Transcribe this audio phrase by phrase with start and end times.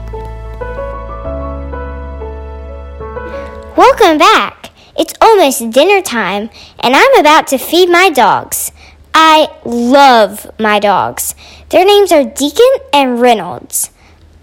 [3.76, 4.70] Welcome back.
[4.98, 6.48] It's almost dinner time,
[6.80, 8.72] and I'm about to feed my dogs.
[9.12, 11.34] I love my dogs.
[11.68, 13.90] Their names are Deacon and Reynolds.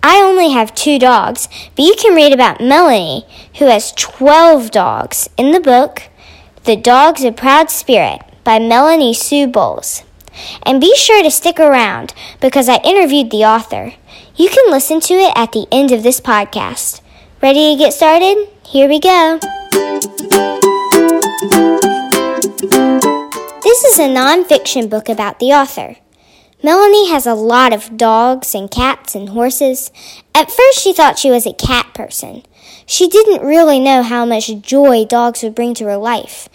[0.04, 3.26] I only have two dogs, but you can read about Melanie,
[3.58, 6.04] who has 12 dogs, in the book
[6.66, 10.04] The Dogs of Proud Spirit by Melanie Sue Bowles.
[10.62, 13.94] And be sure to stick around because I interviewed the author.
[14.36, 17.02] You can listen to it at the end of this podcast.
[17.44, 18.48] Ready to get started?
[18.66, 19.38] Here we go.
[23.62, 25.98] This is a nonfiction book about the author.
[26.64, 29.92] Melanie has a lot of dogs and cats and horses.
[30.34, 32.44] At first, she thought she was a cat person.
[32.86, 36.48] She didn't really know how much joy dogs would bring to her life.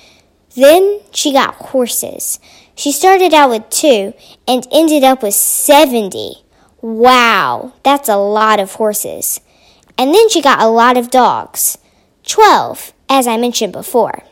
[0.56, 2.40] Then she got horses.
[2.74, 4.14] She started out with two
[4.46, 6.36] and ended up with 70.
[6.80, 9.40] Wow, that's a lot of horses.
[9.98, 11.76] And then she got a lot of dogs.
[12.24, 14.22] 12, as I mentioned before.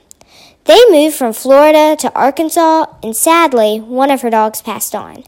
[0.65, 5.25] They moved from Florida to Arkansas, and sadly, one of her dogs passed on.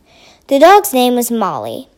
[0.46, 1.88] The dog's name was Molly.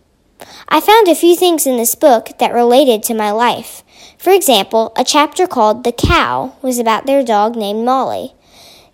[0.69, 3.83] I found a few things in this book that related to my life.
[4.19, 8.35] For example, a chapter called The Cow was about their dog named Molly.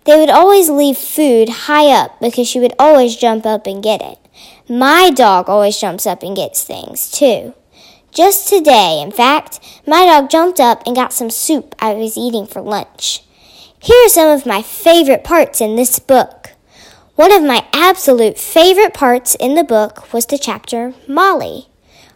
[0.05, 4.01] They would always leave food high up because she would always jump up and get
[4.01, 4.19] it.
[4.69, 7.53] My dog always jumps up and gets things, too.
[8.17, 12.47] Just today, in fact, my dog jumped up and got some soup I was eating
[12.47, 13.21] for lunch.
[13.79, 16.53] Here are some of my favorite parts in this book.
[17.13, 21.67] One of my absolute favorite parts in the book was the chapter Molly.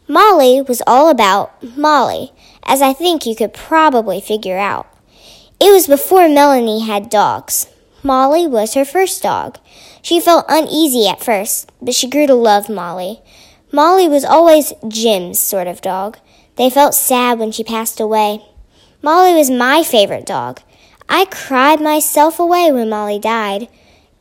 [0.07, 2.31] Molly was all about Molly,
[2.63, 4.87] as I think you could probably figure out.
[5.59, 7.67] It was before Melanie had dogs.
[8.01, 9.59] Molly was her first dog.
[10.01, 13.21] She felt uneasy at first, but she grew to love Molly.
[13.73, 16.17] Molly was always Jim's sort of dog.
[16.57, 18.45] They felt sad when she passed away.
[19.01, 20.61] Molly was my favorite dog.
[21.07, 23.69] I cried myself away when Molly died.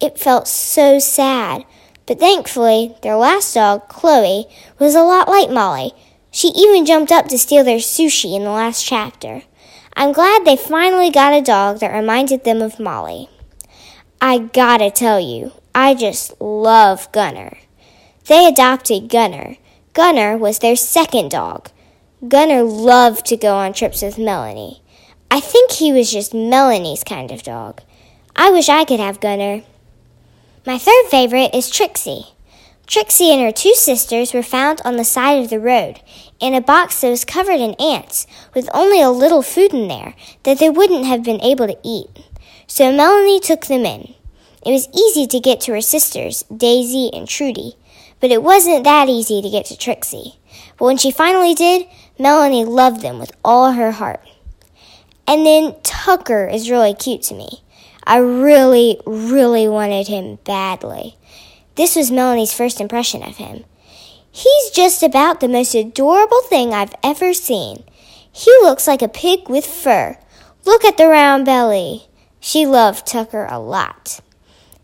[0.00, 1.64] It felt so sad.
[2.06, 4.46] But thankfully, their last dog, Chloe,
[4.78, 5.92] was a lot like Molly.
[6.30, 9.42] She even jumped up to steal their sushi in the last chapter.
[9.96, 13.28] I'm glad they finally got a dog that reminded them of Molly.
[14.20, 17.58] I gotta tell you, I just love Gunner.
[18.26, 19.56] They adopted Gunner.
[19.92, 21.70] Gunner was their second dog.
[22.26, 24.82] Gunner loved to go on trips with Melanie.
[25.30, 27.82] I think he was just Melanie's kind of dog.
[28.36, 29.62] I wish I could have Gunner.
[30.66, 32.26] My third favorite is Trixie.
[32.86, 36.00] Trixie and her two sisters were found on the side of the road
[36.40, 40.14] in a box that was covered in ants with only a little food in there
[40.42, 42.08] that they wouldn't have been able to eat.
[42.66, 44.14] So Melanie took them in.
[44.66, 47.76] It was easy to get to her sisters, Daisy and Trudy,
[48.20, 50.38] but it wasn't that easy to get to Trixie.
[50.78, 51.86] But when she finally did,
[52.18, 54.20] Melanie loved them with all her heart.
[55.26, 57.62] And then Tucker is really cute to me.
[58.04, 61.16] I really, really wanted him badly.
[61.76, 63.64] This was Melanie's first impression of him.
[64.30, 67.84] He's just about the most adorable thing I've ever seen.
[68.32, 70.18] He looks like a pig with fur.
[70.64, 72.08] Look at the round belly.
[72.38, 74.20] She loved Tucker a lot.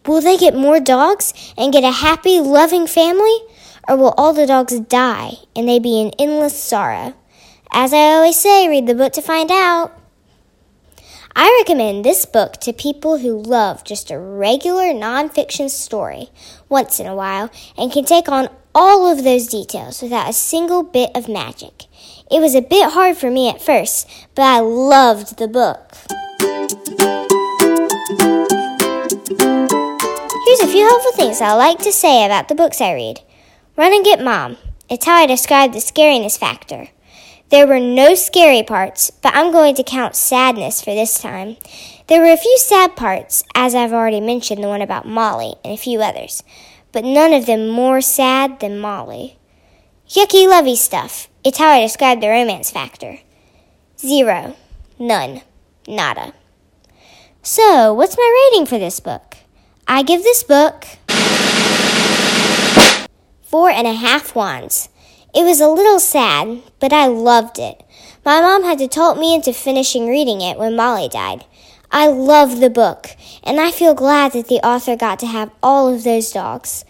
[0.05, 3.37] Will they get more dogs and get a happy, loving family?
[3.87, 7.13] Or will all the dogs die and they be in endless sorrow?
[7.71, 9.97] As I always say, read the book to find out.
[11.35, 16.29] I recommend this book to people who love just a regular nonfiction story
[16.69, 20.83] once in a while and can take on all of those details without a single
[20.83, 21.85] bit of magic.
[22.29, 25.95] It was a bit hard for me at first, but I loved the book.
[30.45, 33.21] Here's a few helpful things I like to say about the books I read.
[33.75, 34.57] Run and get mom.
[34.87, 36.89] It's how I describe the scariness factor.
[37.53, 41.57] There were no scary parts, but I'm going to count sadness for this time.
[42.07, 45.71] There were a few sad parts, as I've already mentioned the one about Molly and
[45.71, 46.41] a few others,
[46.91, 49.37] but none of them more sad than Molly.
[50.09, 51.29] Yucky lovey stuff.
[51.43, 53.19] It's how I describe the romance factor.
[53.99, 54.55] Zero.
[54.97, 55.43] None.
[55.87, 56.33] Nada.
[57.43, 59.37] So, what's my rating for this book?
[59.87, 60.87] I give this book
[63.43, 64.89] four and a half wands.
[65.35, 67.83] It was a little sad, but I loved it.
[68.23, 71.45] My mom had to talk me into finishing reading it when Molly died.
[71.91, 73.09] I love the book,
[73.43, 76.85] and I feel glad that the author got to have all of those dogs.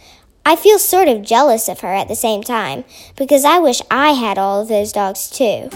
[0.46, 2.84] I feel sort of jealous of her at the same time,
[3.16, 5.70] because I wish I had all of those dogs too.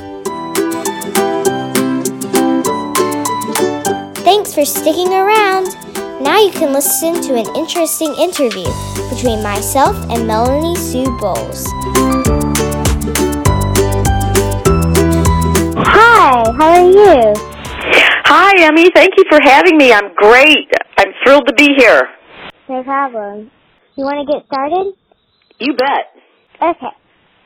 [4.26, 5.68] Thanks for sticking around.
[6.22, 8.68] Now you can listen to an interesting interview
[9.10, 11.66] between myself and Melanie Sue Bowles.
[16.58, 17.34] How are you?
[18.26, 18.90] Hi, Emmy.
[18.90, 19.94] Thank you for having me.
[19.94, 20.68] I'm great.
[20.98, 22.02] I'm thrilled to be here.
[22.68, 23.52] No problem.
[23.96, 24.94] You want to get started?
[25.60, 26.18] You bet.
[26.60, 26.94] Okay.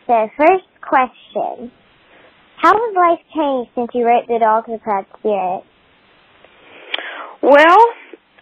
[0.08, 1.72] So, first question.
[2.56, 5.64] How has life changed since you wrote The Dog of the Proud Spirit?
[7.44, 7.82] Well,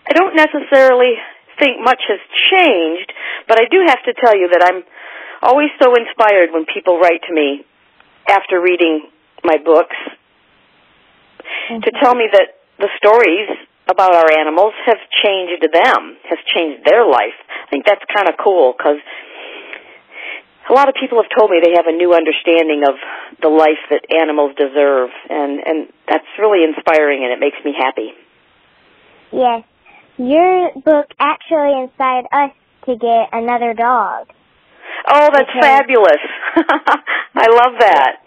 [0.06, 1.18] I don't necessarily
[1.57, 2.19] think much has
[2.51, 3.12] changed,
[3.48, 4.83] but I do have to tell you that I'm
[5.42, 7.65] always so inspired when people write to me
[8.30, 9.10] after reading
[9.44, 9.95] my books
[11.69, 11.81] mm-hmm.
[11.81, 13.50] to tell me that the stories
[13.90, 17.36] about our animals have changed them, has changed their life.
[17.66, 19.01] I think that's kind of cool because
[20.69, 22.96] a lot of people have told me they have a new understanding of
[23.42, 28.13] the life that animals deserve, and and that's really inspiring, and it makes me happy.
[29.31, 29.63] Yes.
[30.18, 32.51] Your book actually inspired us
[32.86, 34.28] to get another dog.
[35.07, 36.24] Oh, that's because, fabulous.
[37.36, 38.18] I love that.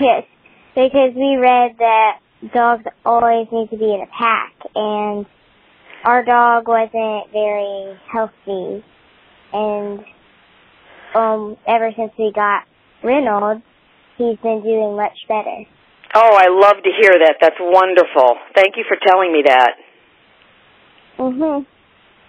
[0.00, 0.24] Yes,
[0.74, 2.18] because we read that
[2.54, 5.26] dogs always need to be in a pack, and
[6.04, 8.84] our dog wasn't very healthy,
[9.52, 10.00] and
[11.14, 12.64] um, ever since we got
[13.02, 13.62] Reynolds,
[14.16, 15.64] he's been doing much better.
[16.14, 17.36] Oh, I love to hear that.
[17.40, 18.36] That's wonderful.
[18.54, 19.74] Thank you for telling me that.
[21.18, 21.66] Mhm.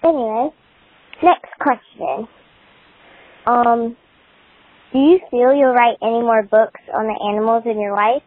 [0.02, 0.50] Anyway,
[1.22, 2.28] next question.
[3.46, 3.96] Um,
[4.92, 8.22] do you feel you'll write any more books on the animals in your life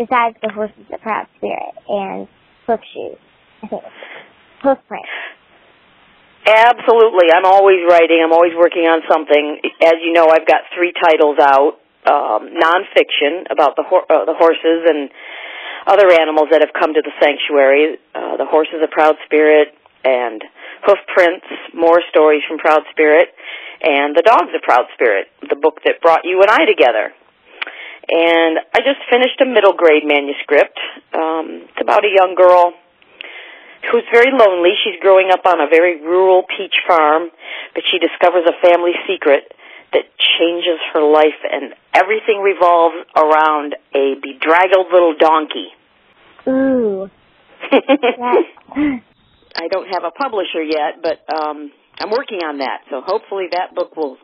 [0.00, 2.24] besides the horses of proud spirit and
[2.66, 3.20] hoof shoes?
[3.62, 3.84] I think
[4.64, 5.12] hoof prints.
[6.48, 7.28] Absolutely.
[7.36, 8.24] I'm always writing.
[8.24, 9.60] I'm always working on something.
[9.84, 11.76] As you know, I've got three titles out,
[12.08, 15.12] um, nonfiction about the ho- uh, the horses and
[15.86, 18.00] other animals that have come to the sanctuary.
[18.16, 20.42] Uh, the horses of proud spirit, and
[20.86, 21.44] Hoof Prints,
[21.74, 23.28] More Stories from Proud Spirit,
[23.82, 27.12] and The Dogs of Proud Spirit, the book that brought you and I together.
[28.10, 30.78] And I just finished a middle grade manuscript.
[31.14, 32.74] Um, it's about a young girl
[33.90, 34.74] who's very lonely.
[34.82, 37.30] She's growing up on a very rural peach farm,
[37.72, 39.54] but she discovers a family secret
[39.92, 45.68] that changes her life, and everything revolves around a bedraggled little donkey.
[46.48, 47.10] Ooh.
[49.54, 52.82] I don't have a publisher yet, but um, I'm working on that.
[52.90, 54.16] So hopefully that book will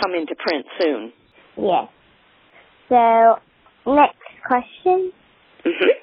[0.00, 1.12] come into print soon.
[1.56, 1.88] Yes.
[2.92, 3.40] So
[3.86, 5.12] next question.
[5.64, 5.96] Mm-hmm.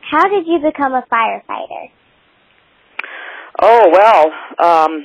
[0.00, 1.92] How did you become a firefighter?
[3.60, 4.24] Oh well,
[4.56, 5.04] um,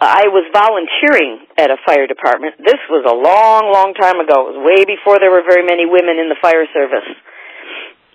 [0.00, 2.54] I was volunteering at a fire department.
[2.64, 4.48] This was a long, long time ago.
[4.48, 7.04] It was way before there were very many women in the fire service.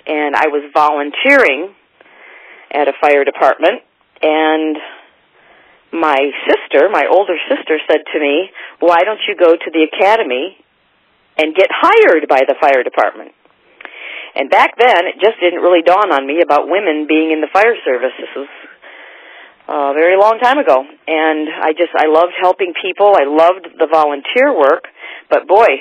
[0.07, 1.75] And I was volunteering
[2.71, 3.85] at a fire department
[4.23, 4.75] and
[5.93, 6.17] my
[6.49, 8.49] sister, my older sister said to me,
[8.79, 10.64] "Why don't you go to the academy
[11.37, 13.33] and get hired by the fire department?"
[14.35, 17.47] And back then, it just didn't really dawn on me about women being in the
[17.51, 18.11] fire service.
[18.19, 18.51] This was
[19.67, 23.15] a very long time ago, and I just I loved helping people.
[23.15, 24.91] I loved the volunteer work,
[25.29, 25.79] but boy,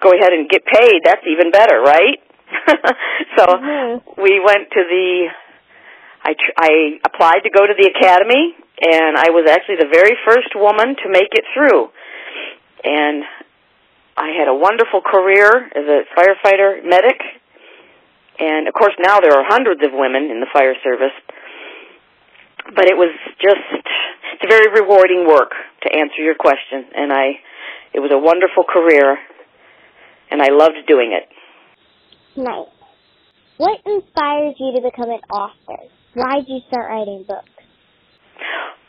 [0.00, 1.02] go ahead and get paid.
[1.04, 2.22] That's even better, right?
[3.36, 4.22] so mm-hmm.
[4.22, 5.28] we went to the
[6.22, 6.70] I, tr- I
[7.04, 11.06] applied to go to the academy, and I was actually the very first woman to
[11.08, 11.90] make it through.
[12.84, 13.24] And
[14.18, 17.22] I had a wonderful career as a firefighter medic.
[18.40, 21.14] And of course, now there are hundreds of women in the fire service.
[22.74, 23.62] But it was just,
[24.34, 26.90] it's very rewarding work to answer your question.
[26.94, 27.38] And I,
[27.94, 29.18] it was a wonderful career,
[30.30, 31.28] and I loved doing it.
[32.36, 32.68] Nice.
[33.56, 35.82] What inspires you to become an author?
[36.14, 37.57] Why did you start writing books?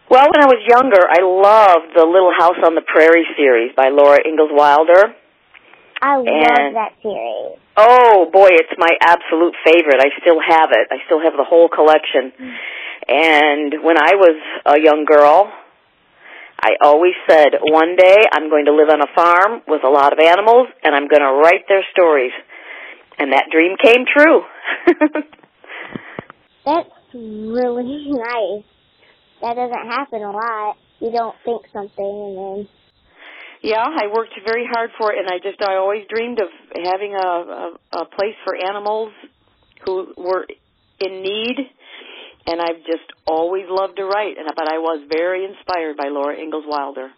[0.10, 3.90] Well, when I was younger, I loved the Little House on the Prairie series by
[3.94, 5.14] Laura Ingalls Wilder.
[6.02, 7.62] I love that series.
[7.78, 10.02] Oh boy, it's my absolute favorite.
[10.02, 10.90] I still have it.
[10.90, 12.34] I still have the whole collection.
[12.34, 12.56] Mm.
[13.08, 15.54] And when I was a young girl,
[16.60, 20.12] I always said, one day I'm going to live on a farm with a lot
[20.12, 22.34] of animals and I'm going to write their stories.
[23.20, 24.42] and that dream came true.
[26.66, 28.66] That's really nice.
[29.42, 30.78] That doesn't happen a lot.
[31.00, 32.68] You don't think something and then.
[33.62, 36.48] Yeah, I worked very hard for it, and I just I always dreamed of
[36.86, 37.72] having a a,
[38.04, 39.12] a place for animals
[39.86, 40.46] who were
[41.00, 41.58] in need,
[42.48, 44.38] and I've just always loved to write.
[44.38, 47.12] And but I was very inspired by Laura Ingalls Wilder.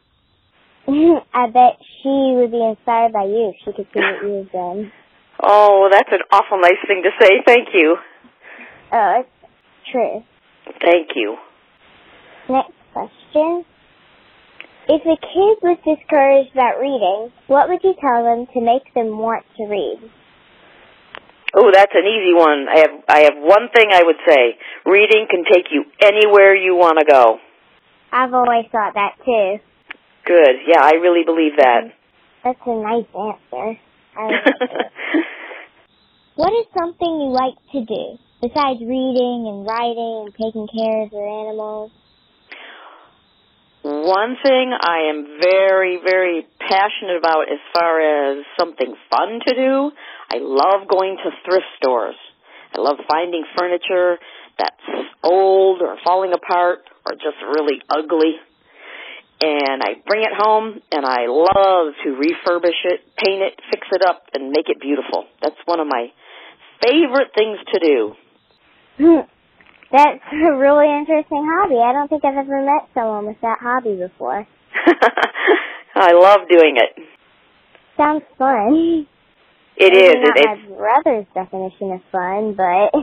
[0.87, 4.91] I bet she would be inspired by you if she could see what you've done.
[5.41, 7.41] Oh, that's an awful nice thing to say.
[7.45, 7.97] Thank you.
[8.91, 10.23] Oh, it's true.
[10.81, 11.37] Thank you.
[12.51, 13.63] Next question.
[14.91, 19.17] If a kid was discouraged about reading, what would you tell them to make them
[19.17, 20.03] want to read?
[21.55, 22.67] Oh, that's an easy one.
[22.67, 24.59] I have I have one thing I would say.
[24.85, 27.39] Reading can take you anywhere you want to go.
[28.11, 29.63] I've always thought that too.
[30.25, 30.55] Good.
[30.67, 31.87] Yeah, I really believe that.
[31.87, 32.43] Mm-hmm.
[32.43, 33.79] That's a nice answer.
[34.17, 34.91] I like.
[36.35, 41.11] What is something you like to do besides reading and writing and taking care of
[41.11, 41.91] your animals?
[43.83, 49.91] One thing I am very, very passionate about as far as something fun to do,
[50.29, 52.15] I love going to thrift stores.
[52.77, 54.17] I love finding furniture
[54.59, 58.37] that's old or falling apart or just really ugly.
[59.41, 64.03] And I bring it home and I love to refurbish it, paint it, fix it
[64.07, 65.25] up, and make it beautiful.
[65.41, 66.07] That's one of my
[66.85, 69.23] favorite things to do.
[69.91, 71.75] That's a really interesting hobby.
[71.75, 74.47] I don't think I've ever met someone with that hobby before.
[75.95, 77.03] I love doing it.
[77.97, 79.05] Sounds fun.
[79.75, 80.15] It Maybe is.
[80.23, 82.93] Not It, my brother's definition of fun, but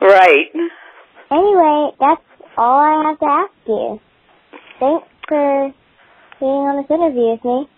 [0.00, 0.46] right.
[1.30, 2.22] anyway, that's
[2.56, 4.00] all I have to ask you.
[4.78, 5.74] Thanks for
[6.38, 7.68] being on this interview with me.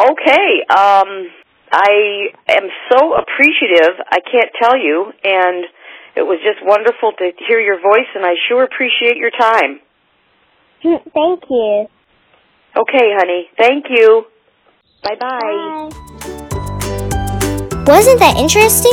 [0.00, 0.62] Okay.
[0.70, 1.26] Um,
[1.72, 3.98] I am so appreciative.
[4.10, 5.64] I can't tell you, and
[6.18, 9.78] it was just wonderful to hear your voice, and I sure appreciate your time.
[10.82, 11.86] Thank you.
[12.76, 13.48] Okay, honey.
[13.56, 14.26] Thank you.
[15.04, 15.38] Bye bye.
[15.40, 15.90] Bye.
[17.86, 18.92] Wasn't that interesting?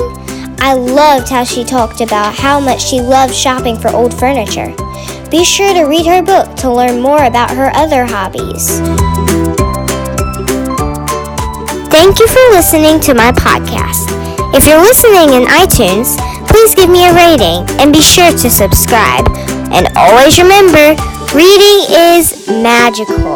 [0.60, 4.74] I loved how she talked about how much she loved shopping for old furniture.
[5.32, 8.80] Be sure to read her book to learn more about her other hobbies.
[11.90, 14.14] Thank you for listening to my podcast.
[14.54, 16.16] If you're listening in iTunes,
[16.66, 19.28] please give me a rating and be sure to subscribe.
[19.72, 20.96] And always remember,
[21.36, 23.36] reading is magical.